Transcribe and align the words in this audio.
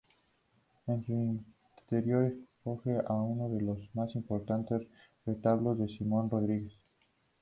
En 0.87 1.05
su 1.05 1.11
interior 1.83 2.33
acoge 2.61 2.89
uno 3.07 3.49
de 3.53 3.61
los 3.61 3.77
más 3.93 4.15
importantes 4.15 4.81
retablos 5.27 5.77
de 5.77 5.89
Simón 5.89 6.27
Rodríguez. 6.27 6.73